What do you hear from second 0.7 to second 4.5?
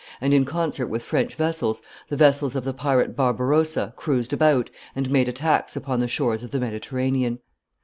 with French vessels, the vessels of the pirate Barbarossa cruised